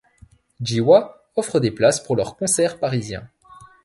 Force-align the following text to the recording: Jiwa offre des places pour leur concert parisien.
Jiwa 0.61 1.27
offre 1.35 1.59
des 1.59 1.69
places 1.69 1.99
pour 1.99 2.15
leur 2.15 2.35
concert 2.35 2.79
parisien. 2.79 3.29